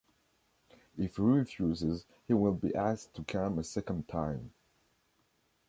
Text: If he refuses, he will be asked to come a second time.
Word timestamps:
If 0.97 1.17
he 1.17 1.21
refuses, 1.21 2.07
he 2.27 2.33
will 2.33 2.55
be 2.55 2.73
asked 2.73 3.13
to 3.17 3.23
come 3.23 3.59
a 3.59 3.63
second 3.63 4.07
time. 4.07 4.51